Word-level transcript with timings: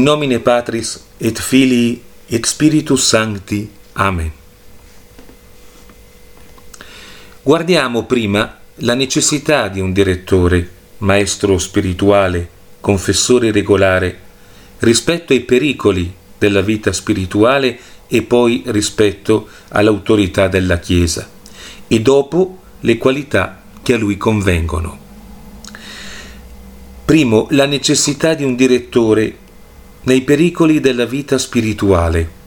In 0.00 0.06
nomine 0.06 0.40
Patris 0.40 0.98
et 1.18 1.38
Filii 1.38 2.00
et 2.26 2.46
Spiritus 2.46 3.06
Sancti. 3.06 3.68
Amen. 3.92 4.32
Guardiamo 7.42 8.04
prima 8.04 8.60
la 8.76 8.94
necessità 8.94 9.68
di 9.68 9.78
un 9.78 9.92
direttore, 9.92 10.70
maestro 11.00 11.58
spirituale, 11.58 12.48
confessore 12.80 13.52
regolare, 13.52 14.18
rispetto 14.78 15.34
ai 15.34 15.40
pericoli 15.40 16.10
della 16.38 16.62
vita 16.62 16.94
spirituale 16.94 17.78
e 18.08 18.22
poi 18.22 18.62
rispetto 18.68 19.48
all'autorità 19.68 20.48
della 20.48 20.78
Chiesa, 20.78 21.28
e 21.86 22.00
dopo 22.00 22.62
le 22.80 22.96
qualità 22.96 23.60
che 23.82 23.92
a 23.92 23.98
lui 23.98 24.16
convengono. 24.16 24.98
Primo, 27.04 27.48
la 27.50 27.66
necessità 27.66 28.32
di 28.32 28.44
un 28.44 28.56
direttore 28.56 29.48
nei 30.02 30.22
pericoli 30.22 30.80
della 30.80 31.04
vita 31.04 31.36
spirituale. 31.36 32.38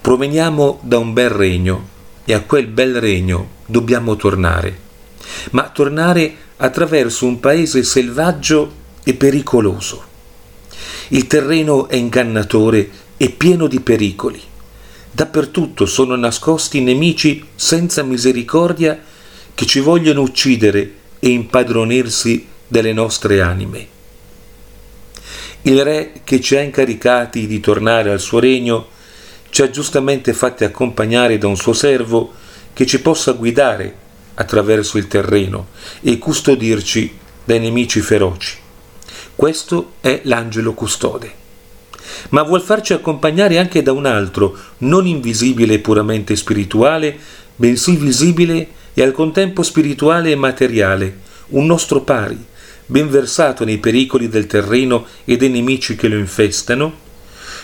Proveniamo 0.00 0.80
da 0.82 0.98
un 0.98 1.12
bel 1.12 1.30
regno 1.30 1.88
e 2.24 2.32
a 2.32 2.40
quel 2.40 2.66
bel 2.66 3.00
regno 3.00 3.48
dobbiamo 3.66 4.16
tornare, 4.16 4.78
ma 5.50 5.68
tornare 5.68 6.34
attraverso 6.56 7.26
un 7.26 7.38
paese 7.40 7.82
selvaggio 7.82 8.72
e 9.04 9.14
pericoloso. 9.14 10.04
Il 11.08 11.26
terreno 11.26 11.88
è 11.88 11.96
ingannatore 11.96 12.90
e 13.16 13.30
pieno 13.30 13.66
di 13.66 13.80
pericoli. 13.80 14.40
Dappertutto 15.10 15.86
sono 15.86 16.16
nascosti 16.16 16.80
nemici 16.80 17.44
senza 17.54 18.02
misericordia 18.02 18.98
che 19.54 19.66
ci 19.66 19.80
vogliono 19.80 20.22
uccidere 20.22 20.94
e 21.18 21.28
impadronirsi 21.30 22.46
delle 22.66 22.92
nostre 22.92 23.40
anime. 23.40 23.97
Il 25.68 25.84
re 25.84 26.12
che 26.24 26.40
ci 26.40 26.56
ha 26.56 26.62
incaricati 26.62 27.46
di 27.46 27.60
tornare 27.60 28.10
al 28.10 28.20
suo 28.20 28.38
regno 28.38 28.86
ci 29.50 29.60
ha 29.60 29.68
giustamente 29.68 30.32
fatti 30.32 30.64
accompagnare 30.64 31.36
da 31.36 31.46
un 31.46 31.58
suo 31.58 31.74
servo 31.74 32.32
che 32.72 32.86
ci 32.86 33.02
possa 33.02 33.32
guidare 33.32 33.94
attraverso 34.36 34.96
il 34.96 35.08
terreno 35.08 35.66
e 36.00 36.16
custodirci 36.16 37.18
dai 37.44 37.60
nemici 37.60 38.00
feroci. 38.00 38.56
Questo 39.36 39.96
è 40.00 40.22
l'angelo 40.24 40.72
custode. 40.72 41.30
Ma 42.30 42.42
vuol 42.44 42.62
farci 42.62 42.94
accompagnare 42.94 43.58
anche 43.58 43.82
da 43.82 43.92
un 43.92 44.06
altro, 44.06 44.56
non 44.78 45.06
invisibile 45.06 45.74
e 45.74 45.80
puramente 45.80 46.34
spirituale, 46.34 47.14
bensì 47.54 47.94
visibile 47.94 48.68
e 48.94 49.02
al 49.02 49.12
contempo 49.12 49.62
spirituale 49.62 50.30
e 50.30 50.34
materiale, 50.34 51.18
un 51.48 51.66
nostro 51.66 52.00
pari, 52.00 52.42
ben 52.90 53.10
versato 53.10 53.64
nei 53.64 53.76
pericoli 53.78 54.28
del 54.28 54.46
terreno 54.46 55.06
e 55.26 55.36
dei 55.36 55.50
nemici 55.50 55.94
che 55.94 56.08
lo 56.08 56.16
infestano, 56.16 57.06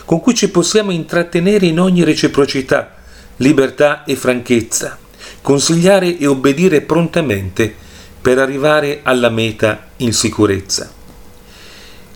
con 0.05 0.21
cui 0.21 0.35
ci 0.35 0.51
possiamo 0.51 0.91
intrattenere 0.91 1.65
in 1.65 1.81
ogni 1.81 2.05
reciprocità, 2.05 2.97
libertà 3.37 4.05
e 4.05 4.17
franchezza, 4.17 4.99
consigliare 5.41 6.19
e 6.19 6.27
obbedire 6.27 6.83
prontamente 6.83 7.75
per 8.21 8.39
arrivare 8.39 9.01
alla 9.03 9.31
meta 9.31 9.89
in 9.99 10.13
sicurezza. 10.13 10.93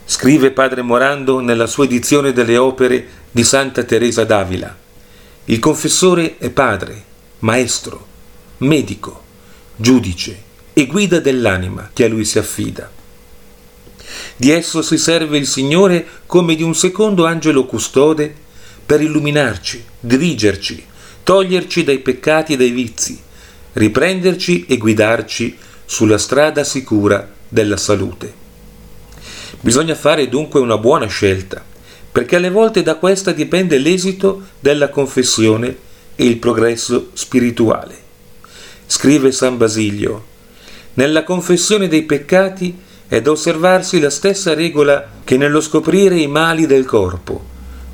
Scrive 0.04 0.50
padre 0.50 0.82
Morando 0.82 1.40
nella 1.40 1.66
sua 1.66 1.84
edizione 1.84 2.32
delle 2.32 2.58
opere 2.58 3.06
di 3.30 3.42
Santa 3.42 3.84
Teresa 3.84 4.24
d'Avila. 4.24 4.76
Il 5.46 5.58
confessore 5.58 6.36
è 6.36 6.50
padre, 6.50 7.02
maestro, 7.40 8.06
medico, 8.58 9.22
giudice 9.76 10.42
e 10.74 10.86
guida 10.86 11.20
dell'anima 11.20 11.88
che 11.92 12.04
a 12.04 12.08
lui 12.08 12.26
si 12.26 12.38
affida. 12.38 12.97
Di 14.40 14.52
esso 14.52 14.82
si 14.82 14.98
serve 14.98 15.36
il 15.36 15.48
Signore 15.48 16.06
come 16.24 16.54
di 16.54 16.62
un 16.62 16.72
secondo 16.72 17.26
angelo 17.26 17.66
custode 17.66 18.32
per 18.86 19.00
illuminarci, 19.00 19.84
dirigerci, 19.98 20.84
toglierci 21.24 21.82
dai 21.82 21.98
peccati 21.98 22.52
e 22.52 22.56
dai 22.56 22.70
vizi, 22.70 23.20
riprenderci 23.72 24.64
e 24.66 24.76
guidarci 24.76 25.58
sulla 25.84 26.18
strada 26.18 26.62
sicura 26.62 27.28
della 27.48 27.76
salute. 27.76 28.32
Bisogna 29.60 29.96
fare 29.96 30.28
dunque 30.28 30.60
una 30.60 30.78
buona 30.78 31.08
scelta, 31.08 31.64
perché 32.12 32.36
alle 32.36 32.50
volte 32.50 32.84
da 32.84 32.94
questa 32.94 33.32
dipende 33.32 33.76
l'esito 33.78 34.50
della 34.60 34.88
confessione 34.88 35.76
e 36.14 36.24
il 36.24 36.36
progresso 36.36 37.10
spirituale. 37.12 37.96
Scrive 38.86 39.32
San 39.32 39.56
Basilio, 39.56 40.26
nella 40.94 41.24
confessione 41.24 41.88
dei 41.88 42.04
peccati 42.04 42.86
è 43.08 43.22
da 43.22 43.30
osservarsi 43.30 44.00
la 44.00 44.10
stessa 44.10 44.52
regola 44.52 45.08
che 45.24 45.38
nello 45.38 45.62
scoprire 45.62 46.18
i 46.18 46.26
mali 46.26 46.66
del 46.66 46.84
corpo. 46.84 47.42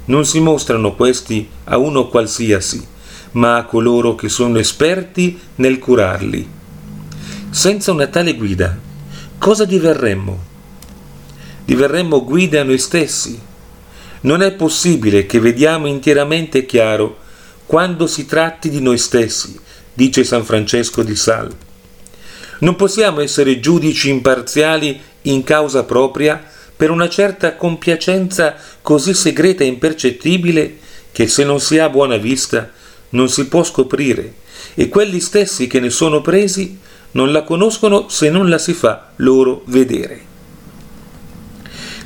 Non 0.06 0.26
si 0.26 0.40
mostrano 0.40 0.96
questi 0.96 1.48
a 1.64 1.78
uno 1.78 2.08
qualsiasi, 2.08 2.84
ma 3.32 3.56
a 3.56 3.64
coloro 3.64 4.16
che 4.16 4.28
sono 4.28 4.58
esperti 4.58 5.38
nel 5.56 5.78
curarli. 5.78 6.48
Senza 7.48 7.92
una 7.92 8.08
tale 8.08 8.34
guida, 8.34 8.76
cosa 9.38 9.64
diverremmo? 9.64 10.52
Diverremmo 11.64 12.24
guide 12.24 12.58
a 12.58 12.64
noi 12.64 12.78
stessi. 12.78 13.40
Non 14.22 14.42
è 14.42 14.52
possibile 14.52 15.26
che 15.26 15.38
vediamo 15.38 15.86
interamente 15.86 16.66
chiaro 16.66 17.18
quando 17.66 18.08
si 18.08 18.26
tratti 18.26 18.68
di 18.68 18.80
noi 18.80 18.98
stessi, 18.98 19.58
dice 19.92 20.24
San 20.24 20.44
Francesco 20.44 21.02
di 21.02 21.14
Sal. 21.14 21.54
Non 22.58 22.76
possiamo 22.76 23.20
essere 23.20 23.60
giudici 23.60 24.08
imparziali 24.08 25.00
in 25.22 25.42
causa 25.44 25.84
propria 25.84 26.42
per 26.76 26.90
una 26.90 27.08
certa 27.08 27.54
compiacenza 27.56 28.56
così 28.82 29.14
segreta 29.14 29.64
e 29.64 29.68
impercettibile 29.68 30.78
che 31.12 31.28
se 31.28 31.44
non 31.44 31.60
si 31.60 31.78
ha 31.78 31.88
buona 31.88 32.16
vista 32.16 32.70
non 33.10 33.28
si 33.28 33.46
può 33.46 33.62
scoprire 33.62 34.34
e 34.74 34.88
quelli 34.88 35.20
stessi 35.20 35.66
che 35.66 35.80
ne 35.80 35.90
sono 35.90 36.20
presi 36.20 36.78
non 37.12 37.30
la 37.30 37.42
conoscono 37.44 38.08
se 38.08 38.28
non 38.28 38.48
la 38.48 38.58
si 38.58 38.72
fa 38.72 39.12
loro 39.16 39.62
vedere. 39.66 40.32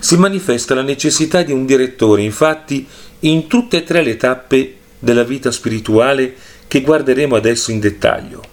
Si 0.01 0.17
manifesta 0.17 0.75
la 0.75 0.83
necessità 0.83 1.43
di 1.43 1.53
un 1.53 1.67
direttore, 1.67 2.23
infatti, 2.23 2.87
in 3.21 3.47
tutte 3.49 3.79
e 3.79 3.85
tre 3.85 4.03
le 4.03 4.17
tappe 4.17 4.77
della 4.99 5.25
vita 5.25 5.51
spirituale 5.51 6.35
che 6.69 6.83
guarderemo 6.83 7.35
adesso 7.35 7.71
in 7.71 7.81
dettaglio. 7.81 8.48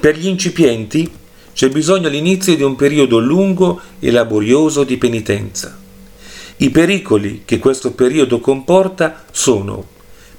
Per 0.00 0.16
gli 0.16 0.28
incipienti 0.28 1.10
c'è 1.52 1.70
bisogno 1.70 2.06
all'inizio 2.06 2.54
di 2.54 2.62
un 2.62 2.76
periodo 2.76 3.18
lungo 3.18 3.80
e 3.98 4.12
laborioso 4.12 4.84
di 4.84 4.96
penitenza. 4.96 5.76
I 6.58 6.70
pericoli 6.70 7.42
che 7.44 7.58
questo 7.58 7.90
periodo 7.90 8.38
comporta 8.38 9.24
sono, 9.32 9.84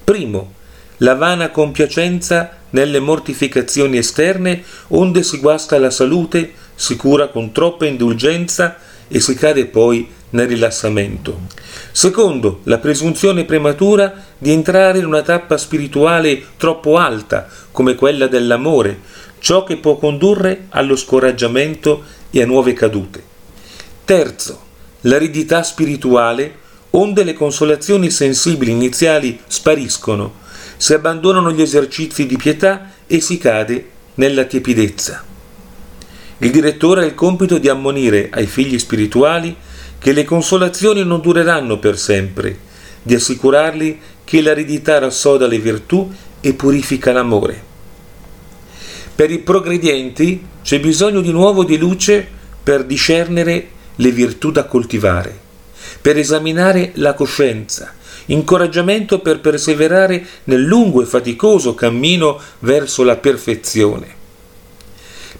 primo, 0.02 0.54
la 0.98 1.14
vana 1.14 1.50
compiacenza 1.50 2.56
nelle 2.70 3.00
mortificazioni 3.00 3.98
esterne, 3.98 4.62
onde 4.88 5.22
si 5.22 5.38
guasta 5.40 5.78
la 5.78 5.90
salute, 5.90 6.52
si 6.74 6.96
cura 6.96 7.28
con 7.28 7.52
troppa 7.52 7.84
indulgenza 7.84 8.78
e 9.08 9.20
si 9.20 9.34
cade 9.34 9.66
poi 9.66 10.08
nel 10.30 10.48
rilassamento. 10.48 11.40
Secondo, 11.92 12.60
la 12.64 12.78
presunzione 12.78 13.44
prematura 13.44 14.24
di 14.38 14.52
entrare 14.52 14.98
in 14.98 15.04
una 15.04 15.22
tappa 15.22 15.58
spirituale 15.58 16.42
troppo 16.56 16.96
alta, 16.96 17.48
come 17.72 17.94
quella 17.94 18.26
dell'amore, 18.26 19.00
ciò 19.40 19.64
che 19.64 19.78
può 19.78 19.96
condurre 19.96 20.66
allo 20.68 20.94
scoraggiamento 20.94 22.04
e 22.30 22.42
a 22.42 22.46
nuove 22.46 22.72
cadute. 22.72 23.22
Terzo, 24.04 24.60
l'aridità 25.02 25.62
spirituale, 25.62 26.58
onde 26.90 27.24
le 27.24 27.34
consolazioni 27.34 28.10
sensibili 28.10 28.70
iniziali 28.70 29.40
spariscono, 29.46 30.34
si 30.76 30.92
abbandonano 30.94 31.52
gli 31.52 31.60
esercizi 31.60 32.26
di 32.26 32.36
pietà 32.36 32.92
e 33.06 33.20
si 33.20 33.38
cade 33.38 33.88
nella 34.14 34.44
tiepidezza. 34.44 35.24
Il 36.38 36.50
direttore 36.50 37.02
ha 37.02 37.06
il 37.06 37.14
compito 37.14 37.58
di 37.58 37.68
ammonire 37.68 38.30
ai 38.32 38.46
figli 38.46 38.78
spirituali 38.78 39.54
che 39.98 40.12
le 40.12 40.24
consolazioni 40.24 41.04
non 41.04 41.20
dureranno 41.20 41.78
per 41.78 41.98
sempre, 41.98 42.58
di 43.02 43.14
assicurarli 43.14 44.00
che 44.24 44.40
l'aridità 44.40 44.98
rassoda 44.98 45.46
le 45.46 45.58
virtù 45.58 46.10
e 46.40 46.54
purifica 46.54 47.12
l'amore. 47.12 47.69
Per 49.20 49.30
i 49.30 49.40
progredienti 49.40 50.42
c'è 50.62 50.80
bisogno 50.80 51.20
di 51.20 51.30
nuovo 51.30 51.62
di 51.62 51.76
luce 51.76 52.26
per 52.62 52.84
discernere 52.84 53.68
le 53.96 54.12
virtù 54.12 54.50
da 54.50 54.64
coltivare, 54.64 55.38
per 56.00 56.16
esaminare 56.16 56.92
la 56.94 57.12
coscienza, 57.12 57.92
incoraggiamento 58.28 59.18
per 59.18 59.40
perseverare 59.40 60.26
nel 60.44 60.62
lungo 60.62 61.02
e 61.02 61.04
faticoso 61.04 61.74
cammino 61.74 62.40
verso 62.60 63.02
la 63.02 63.18
perfezione. 63.18 64.08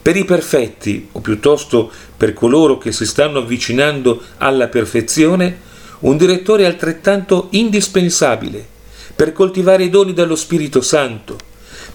Per 0.03 0.15
i 0.15 0.27
perfetti, 0.27 1.09
o 1.13 1.21
piuttosto 1.21 1.91
per 2.15 2.35
coloro 2.35 2.77
che 2.77 2.93
si 2.93 3.07
stanno 3.07 3.39
avvicinando 3.39 4.23
alla 4.37 4.69
perfezione, 4.69 5.59
un 6.01 6.19
direttore 6.19 6.67
altrettanto 6.67 7.47
indispensabile 7.53 8.63
per 9.17 9.33
coltivare 9.33 9.85
i 9.85 9.89
doni 9.89 10.13
dello 10.13 10.37
Spirito 10.37 10.83
Santo, 10.83 11.49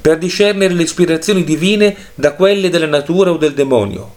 per 0.06 0.20
discernere 0.20 0.76
le 0.76 0.84
ispirazioni 0.84 1.44
divine 1.44 1.96
da 2.14 2.34
quelle 2.34 2.70
della 2.70 2.86
natura 2.86 3.32
o 3.32 3.38
del 3.38 3.56
demonio, 3.56 4.14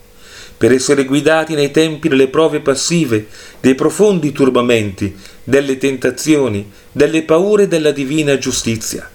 per 0.58 0.70
essere 0.70 1.06
guidati 1.06 1.54
nei 1.54 1.70
tempi 1.70 2.10
delle 2.10 2.28
prove 2.28 2.60
passive, 2.60 3.26
dei 3.58 3.74
profondi 3.74 4.30
turbamenti, 4.30 5.16
delle 5.42 5.78
tentazioni, 5.78 6.70
delle 6.92 7.22
paure 7.22 7.68
della 7.68 7.90
divina 7.90 8.36
giustizia, 8.36 9.10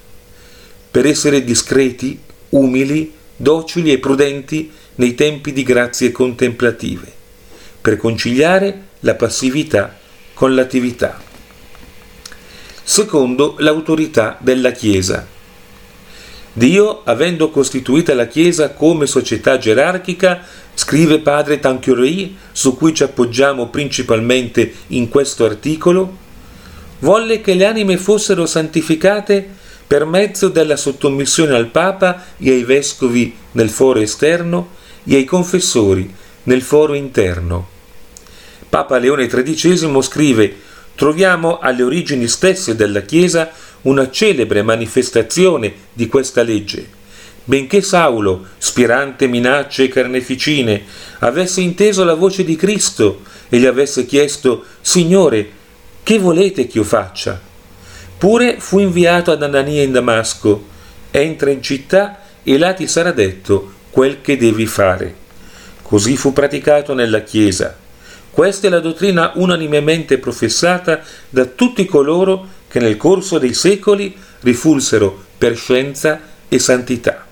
per 0.90 1.06
essere 1.06 1.44
discreti, 1.44 2.18
umili, 2.48 3.12
docili 3.36 3.92
e 3.92 4.00
prudenti 4.00 4.68
nei 4.96 5.14
tempi 5.14 5.52
di 5.52 5.62
grazie 5.62 6.10
contemplative, 6.10 7.06
per 7.80 7.96
conciliare 7.96 8.86
la 8.98 9.14
passività 9.14 9.96
con 10.34 10.56
l'attività. 10.56 11.22
Secondo, 12.82 13.54
l'autorità 13.58 14.36
della 14.40 14.72
Chiesa. 14.72 15.33
Dio, 16.56 17.02
avendo 17.02 17.50
costituita 17.50 18.14
la 18.14 18.28
Chiesa 18.28 18.70
come 18.74 19.06
società 19.06 19.58
gerarchica, 19.58 20.40
scrive 20.72 21.18
padre 21.18 21.58
Tanqueray, 21.58 22.36
su 22.52 22.76
cui 22.76 22.94
ci 22.94 23.02
appoggiamo 23.02 23.70
principalmente 23.70 24.72
in 24.88 25.08
questo 25.08 25.44
articolo, 25.44 26.16
volle 27.00 27.40
che 27.40 27.54
le 27.54 27.66
anime 27.66 27.96
fossero 27.96 28.46
santificate 28.46 29.44
per 29.84 30.04
mezzo 30.06 30.48
della 30.48 30.76
sottomissione 30.76 31.56
al 31.56 31.66
Papa 31.66 32.24
e 32.38 32.50
ai 32.50 32.62
vescovi 32.62 33.34
nel 33.52 33.68
foro 33.68 33.98
esterno 33.98 34.70
e 35.04 35.16
ai 35.16 35.24
confessori 35.24 36.08
nel 36.44 36.62
foro 36.62 36.94
interno. 36.94 37.68
Papa 38.68 38.98
Leone 38.98 39.26
XIII 39.26 40.02
scrive 40.02 40.56
troviamo 40.94 41.58
alle 41.58 41.82
origini 41.82 42.28
stesse 42.28 42.76
della 42.76 43.00
Chiesa 43.00 43.50
una 43.84 44.10
celebre 44.10 44.62
manifestazione 44.62 45.72
di 45.92 46.06
questa 46.06 46.42
legge. 46.42 47.02
Benché 47.44 47.82
Saulo, 47.82 48.46
spirante 48.58 49.26
minacce 49.26 49.84
e 49.84 49.88
carneficine, 49.88 50.82
avesse 51.20 51.60
inteso 51.60 52.04
la 52.04 52.14
voce 52.14 52.44
di 52.44 52.56
Cristo 52.56 53.22
e 53.48 53.58
gli 53.58 53.66
avesse 53.66 54.06
chiesto 54.06 54.64
Signore, 54.80 55.48
che 56.02 56.18
volete 56.18 56.66
che 56.66 56.78
io 56.78 56.84
faccia? 56.84 57.40
Pure 58.16 58.56
fu 58.58 58.78
inviato 58.78 59.30
ad 59.30 59.42
Anania 59.42 59.82
in 59.82 59.92
Damasco, 59.92 60.66
entra 61.10 61.50
in 61.50 61.62
città 61.62 62.20
e 62.42 62.56
là 62.56 62.72
ti 62.72 62.86
sarà 62.86 63.12
detto 63.12 63.72
quel 63.90 64.20
che 64.22 64.36
devi 64.36 64.66
fare. 64.66 65.14
Così 65.82 66.16
fu 66.16 66.32
praticato 66.32 66.94
nella 66.94 67.22
Chiesa. 67.22 67.76
Questa 68.30 68.66
è 68.66 68.70
la 68.70 68.80
dottrina 68.80 69.32
unanimemente 69.34 70.18
professata 70.18 71.02
da 71.28 71.44
tutti 71.44 71.84
coloro 71.84 72.48
che 72.74 72.80
nel 72.80 72.96
corso 72.96 73.38
dei 73.38 73.54
secoli 73.54 74.12
rifulsero 74.40 75.26
per 75.38 75.56
scienza 75.56 76.20
e 76.48 76.58
santità. 76.58 77.24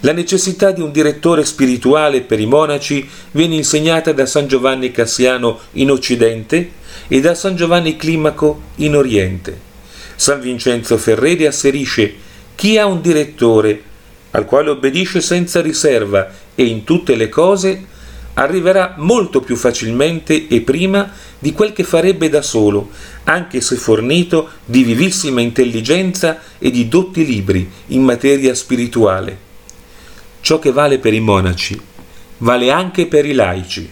La 0.00 0.14
necessità 0.14 0.70
di 0.70 0.80
un 0.80 0.90
direttore 0.90 1.44
spirituale 1.44 2.22
per 2.22 2.40
i 2.40 2.46
monaci 2.46 3.06
viene 3.32 3.56
insegnata 3.56 4.12
da 4.12 4.24
San 4.24 4.46
Giovanni 4.46 4.92
Cassiano 4.92 5.60
in 5.72 5.90
Occidente 5.90 6.70
e 7.06 7.20
da 7.20 7.34
San 7.34 7.54
Giovanni 7.54 7.96
Climaco 7.96 8.62
in 8.76 8.96
Oriente. 8.96 9.60
San 10.16 10.40
Vincenzo 10.40 10.96
Ferreri 10.96 11.44
asserisce 11.44 12.14
chi 12.54 12.78
ha 12.78 12.86
un 12.86 13.02
direttore 13.02 13.82
al 14.30 14.46
quale 14.46 14.70
obbedisce 14.70 15.20
senza 15.20 15.60
riserva 15.60 16.32
e 16.54 16.64
in 16.64 16.84
tutte 16.84 17.14
le 17.14 17.28
cose, 17.28 17.84
arriverà 18.34 18.94
molto 18.98 19.40
più 19.40 19.56
facilmente 19.56 20.46
e 20.48 20.60
prima 20.60 21.12
di 21.38 21.52
quel 21.52 21.72
che 21.72 21.84
farebbe 21.84 22.28
da 22.28 22.42
solo, 22.42 22.90
anche 23.24 23.60
se 23.60 23.76
fornito 23.76 24.48
di 24.64 24.82
vivissima 24.82 25.40
intelligenza 25.40 26.40
e 26.58 26.70
di 26.70 26.88
dotti 26.88 27.26
libri 27.26 27.68
in 27.88 28.02
materia 28.02 28.54
spirituale. 28.54 29.50
Ciò 30.40 30.58
che 30.58 30.72
vale 30.72 30.98
per 30.98 31.12
i 31.12 31.20
monaci 31.20 31.90
vale 32.42 32.70
anche 32.70 33.06
per 33.06 33.24
i 33.24 33.32
laici. 33.32 33.88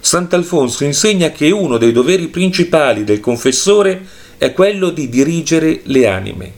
Sant'Alfonso 0.00 0.84
insegna 0.84 1.30
che 1.30 1.50
uno 1.50 1.78
dei 1.78 1.92
doveri 1.92 2.28
principali 2.28 3.04
del 3.04 3.20
confessore 3.20 4.06
è 4.38 4.52
quello 4.52 4.90
di 4.90 5.08
dirigere 5.08 5.80
le 5.84 6.06
anime. 6.06 6.52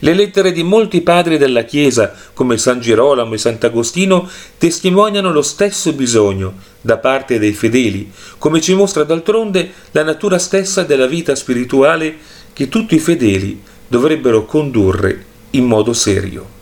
Le 0.00 0.14
lettere 0.14 0.52
di 0.52 0.62
molti 0.62 1.00
padri 1.00 1.38
della 1.38 1.64
Chiesa, 1.64 2.14
come 2.32 2.56
San 2.56 2.80
Girolamo 2.80 3.34
e 3.34 3.38
Sant'Agostino, 3.38 4.28
testimoniano 4.56 5.32
lo 5.32 5.42
stesso 5.42 5.92
bisogno 5.92 6.54
da 6.80 6.98
parte 6.98 7.40
dei 7.40 7.52
fedeli, 7.52 8.10
come 8.38 8.60
ci 8.60 8.74
mostra 8.74 9.02
d'altronde 9.02 9.72
la 9.90 10.04
natura 10.04 10.38
stessa 10.38 10.84
della 10.84 11.06
vita 11.06 11.34
spirituale 11.34 12.16
che 12.52 12.68
tutti 12.68 12.94
i 12.94 13.00
fedeli 13.00 13.60
dovrebbero 13.88 14.44
condurre 14.44 15.24
in 15.50 15.64
modo 15.64 15.92
serio. 15.92 16.56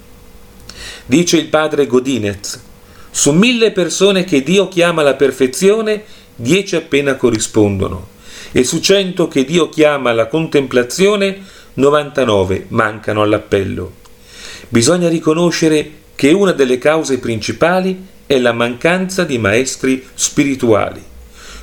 Dice 1.04 1.36
il 1.36 1.48
padre 1.48 1.86
Godinez, 1.86 2.60
su 3.10 3.32
mille 3.32 3.70
persone 3.72 4.24
che 4.24 4.42
Dio 4.42 4.68
chiama 4.68 5.02
alla 5.02 5.14
perfezione, 5.14 6.04
dieci 6.34 6.74
appena 6.74 7.16
corrispondono, 7.16 8.08
e 8.52 8.64
su 8.64 8.80
cento 8.80 9.28
che 9.28 9.44
Dio 9.44 9.68
chiama 9.68 10.10
alla 10.10 10.26
contemplazione, 10.26 11.42
99 11.76 12.66
mancano 12.68 13.22
all'appello. 13.22 13.92
Bisogna 14.68 15.08
riconoscere 15.08 15.90
che 16.14 16.32
una 16.32 16.52
delle 16.52 16.78
cause 16.78 17.18
principali 17.18 18.06
è 18.26 18.38
la 18.38 18.52
mancanza 18.52 19.24
di 19.24 19.38
maestri 19.38 20.06
spirituali. 20.14 21.02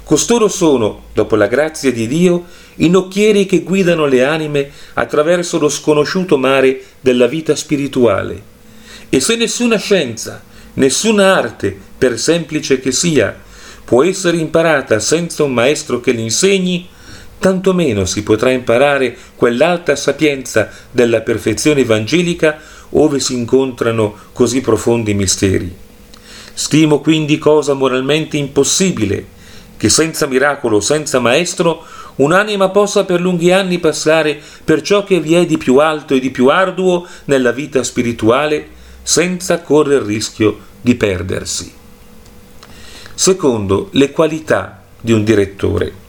Costoro 0.04 0.48
sono, 0.48 1.04
dopo 1.14 1.36
la 1.36 1.48
grazia 1.48 1.92
di 1.92 2.08
Dio, 2.08 2.46
i 2.78 2.90
nocchieri 2.90 3.46
che 3.46 3.62
guidano 3.62 4.06
le 4.06 4.26
anime 4.26 4.72
attraverso 4.94 5.60
lo 5.60 5.70
sconosciuto 5.70 6.38
mare 6.38 6.82
della 7.00 7.28
vita 7.28 7.56
spirituale. 7.56 8.52
E 9.10 9.20
se 9.20 9.36
nessuna 9.36 9.78
scienza, 9.78 10.42
Nessuna 10.76 11.36
arte, 11.36 11.78
per 12.00 12.18
semplice 12.18 12.80
che 12.80 12.92
sia, 12.92 13.36
può 13.86 14.04
essere 14.04 14.38
imparata 14.38 14.98
senza 15.00 15.44
un 15.44 15.54
maestro 15.54 16.00
che 16.00 16.12
l'insegni, 16.12 16.88
tantomeno 17.44 18.06
si 18.06 18.24
potrà 18.24 18.52
imparare 18.52 19.18
quell'alta 19.36 19.98
sapienza 19.98 20.70
della 20.90 21.20
perfezione 21.20 21.82
evangelica 21.82 22.58
ove 22.92 23.20
si 23.20 23.34
incontrano 23.34 24.16
così 24.32 24.62
profondi 24.62 25.14
misteri. 25.14 25.76
Stimo 26.54 27.02
quindi 27.02 27.38
cosa 27.38 27.74
moralmente 27.74 28.38
impossibile 28.38 29.26
che 29.76 29.90
senza 29.90 30.26
miracolo, 30.26 30.80
senza 30.80 31.20
maestro, 31.20 31.84
un'anima 32.16 32.70
possa 32.70 33.04
per 33.04 33.20
lunghi 33.20 33.52
anni 33.52 33.78
passare 33.80 34.40
per 34.64 34.82
ciò 34.82 35.04
che 35.04 35.20
vi 35.20 35.36
è 35.36 35.46
di 35.46 35.58
più 35.58 35.80
alto 35.80 36.14
e 36.14 36.22
di 36.22 36.30
più 36.30 36.48
arduo 36.48 37.06
nella 37.26 37.52
vita 37.52 37.84
spirituale 37.84 38.70
senza 39.04 39.60
correre 39.60 40.00
il 40.00 40.06
rischio 40.06 40.60
di 40.80 40.96
perdersi. 40.96 41.74
Secondo, 43.14 43.90
le 43.92 44.12
qualità 44.12 44.82
di 45.02 45.12
un 45.12 45.26
direttore. 45.26 46.03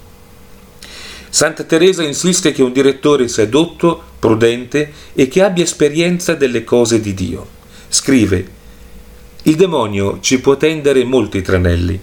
Santa 1.34 1.64
Teresa 1.64 2.04
insiste 2.04 2.52
che 2.52 2.62
un 2.62 2.72
direttore 2.72 3.26
sia 3.26 3.48
dotto, 3.48 4.00
prudente 4.20 4.92
e 5.14 5.26
che 5.26 5.42
abbia 5.42 5.64
esperienza 5.64 6.34
delle 6.34 6.62
cose 6.62 7.00
di 7.00 7.12
Dio. 7.12 7.44
Scrive: 7.88 8.46
Il 9.42 9.56
demonio 9.56 10.20
ci 10.20 10.38
può 10.38 10.56
tendere 10.56 11.02
molti 11.02 11.42
tranelli, 11.42 11.98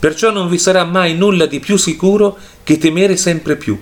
perciò 0.00 0.32
non 0.32 0.48
vi 0.48 0.58
sarà 0.58 0.82
mai 0.82 1.14
nulla 1.14 1.46
di 1.46 1.60
più 1.60 1.76
sicuro 1.76 2.36
che 2.64 2.76
temere 2.76 3.16
sempre 3.16 3.54
più, 3.54 3.78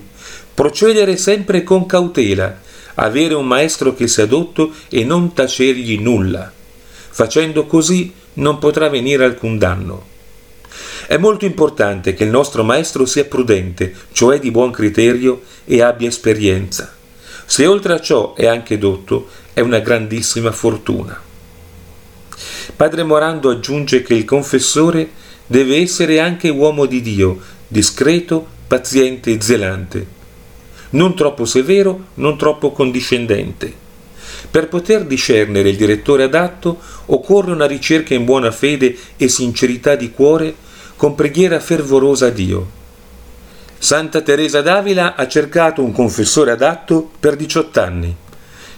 procedere 0.52 1.16
sempre 1.16 1.62
con 1.62 1.86
cautela, 1.86 2.60
avere 2.96 3.32
un 3.32 3.46
maestro 3.46 3.94
che 3.94 4.06
sia 4.06 4.26
dotto 4.26 4.72
e 4.90 5.04
non 5.04 5.32
tacergli 5.32 6.00
nulla. 6.00 6.52
Facendo 7.08 7.64
così 7.64 8.12
non 8.34 8.58
potrà 8.58 8.90
venire 8.90 9.24
alcun 9.24 9.56
danno. 9.56 10.11
È 11.06 11.16
molto 11.16 11.44
importante 11.44 12.14
che 12.14 12.24
il 12.24 12.30
nostro 12.30 12.62
maestro 12.64 13.06
sia 13.06 13.24
prudente, 13.24 13.94
cioè 14.12 14.38
di 14.38 14.50
buon 14.50 14.70
criterio 14.70 15.42
e 15.64 15.82
abbia 15.82 16.08
esperienza. 16.08 16.94
Se 17.44 17.66
oltre 17.66 17.94
a 17.94 18.00
ciò 18.00 18.34
è 18.34 18.46
anche 18.46 18.78
dotto, 18.78 19.28
è 19.52 19.60
una 19.60 19.80
grandissima 19.80 20.52
fortuna. 20.52 21.20
Padre 22.76 23.02
Morando 23.02 23.50
aggiunge 23.50 24.02
che 24.02 24.14
il 24.14 24.24
confessore 24.24 25.10
deve 25.46 25.76
essere 25.76 26.20
anche 26.20 26.48
uomo 26.48 26.86
di 26.86 27.00
Dio, 27.02 27.40
discreto, 27.66 28.46
paziente 28.66 29.32
e 29.32 29.40
zelante 29.40 30.20
non 30.92 31.14
troppo 31.14 31.44
severo, 31.44 32.06
non 32.14 32.36
troppo 32.36 32.72
condiscendente. 32.72 33.80
Per 34.50 34.68
poter 34.68 35.04
discernere 35.04 35.70
il 35.70 35.76
direttore 35.76 36.24
adatto 36.24 36.78
occorre 37.06 37.52
una 37.52 37.66
ricerca 37.66 38.14
in 38.14 38.24
buona 38.24 38.50
fede 38.50 38.96
e 39.16 39.28
sincerità 39.28 39.94
di 39.94 40.10
cuore 40.10 40.54
con 41.02 41.16
preghiera 41.16 41.58
fervorosa 41.58 42.26
a 42.26 42.30
Dio. 42.30 42.64
Santa 43.76 44.20
Teresa 44.20 44.62
d'Avila 44.62 45.16
ha 45.16 45.26
cercato 45.26 45.82
un 45.82 45.90
confessore 45.90 46.52
adatto 46.52 47.10
per 47.18 47.34
18 47.34 47.80
anni. 47.80 48.16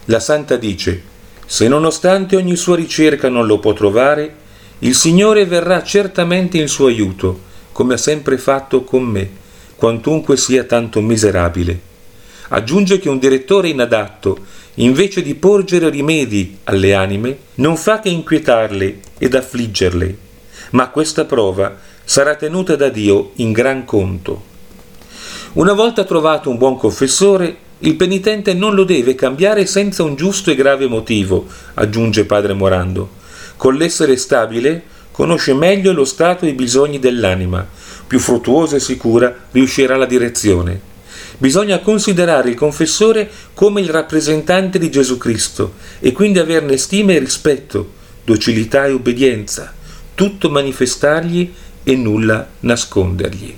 La 0.06 0.20
santa 0.20 0.56
dice, 0.56 1.02
se 1.44 1.68
nonostante 1.68 2.36
ogni 2.36 2.56
sua 2.56 2.76
ricerca 2.76 3.28
non 3.28 3.44
lo 3.44 3.58
può 3.58 3.74
trovare, 3.74 4.36
il 4.78 4.94
Signore 4.94 5.44
verrà 5.44 5.82
certamente 5.82 6.56
in 6.56 6.66
suo 6.66 6.86
aiuto, 6.86 7.38
come 7.72 7.92
ha 7.92 7.98
sempre 7.98 8.38
fatto 8.38 8.84
con 8.84 9.02
me, 9.02 9.28
quantunque 9.76 10.38
sia 10.38 10.64
tanto 10.64 11.02
miserabile. 11.02 11.78
Aggiunge 12.48 12.98
che 13.00 13.10
un 13.10 13.18
direttore 13.18 13.68
inadatto, 13.68 14.38
invece 14.76 15.20
di 15.20 15.34
porgere 15.34 15.90
rimedi 15.90 16.56
alle 16.64 16.94
anime, 16.94 17.36
non 17.56 17.76
fa 17.76 18.00
che 18.00 18.08
inquietarle 18.08 19.00
ed 19.18 19.34
affliggerle, 19.34 20.16
ma 20.70 20.88
questa 20.88 21.26
prova 21.26 21.92
sarà 22.04 22.34
tenuta 22.34 22.76
da 22.76 22.88
Dio 22.88 23.32
in 23.36 23.52
gran 23.52 23.84
conto. 23.84 24.52
Una 25.54 25.72
volta 25.72 26.04
trovato 26.04 26.50
un 26.50 26.58
buon 26.58 26.76
confessore, 26.76 27.56
il 27.78 27.96
penitente 27.96 28.54
non 28.54 28.74
lo 28.74 28.84
deve 28.84 29.14
cambiare 29.14 29.66
senza 29.66 30.02
un 30.02 30.14
giusto 30.14 30.50
e 30.50 30.54
grave 30.54 30.86
motivo, 30.86 31.46
aggiunge 31.74 32.24
padre 32.24 32.52
Morando. 32.54 33.22
Con 33.56 33.76
l'essere 33.76 34.16
stabile 34.16 34.82
conosce 35.10 35.54
meglio 35.54 35.92
lo 35.92 36.04
stato 36.04 36.44
e 36.44 36.48
i 36.48 36.54
bisogni 36.54 36.98
dell'anima, 36.98 37.66
più 38.06 38.18
fruttuosa 38.18 38.76
e 38.76 38.80
sicura 38.80 39.34
riuscirà 39.52 39.96
la 39.96 40.06
direzione. 40.06 40.92
Bisogna 41.38 41.78
considerare 41.78 42.50
il 42.50 42.56
confessore 42.56 43.30
come 43.54 43.80
il 43.80 43.90
rappresentante 43.90 44.78
di 44.78 44.90
Gesù 44.90 45.18
Cristo 45.18 45.74
e 46.00 46.12
quindi 46.12 46.38
averne 46.38 46.76
stima 46.76 47.12
e 47.12 47.18
rispetto, 47.18 47.92
docilità 48.24 48.86
e 48.86 48.92
obbedienza, 48.92 49.72
tutto 50.14 50.50
manifestargli 50.50 51.52
e 51.84 51.96
nulla 51.96 52.48
nascondergli. 52.60 53.54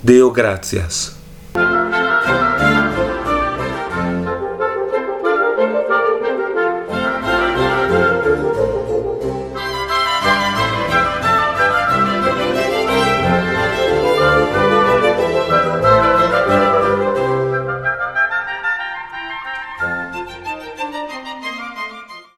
Deo 0.00 0.30
gratias. 0.30 1.16